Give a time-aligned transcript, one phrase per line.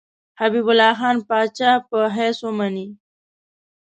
[0.39, 2.87] حبیب الله خان پاچا په حیث ومني.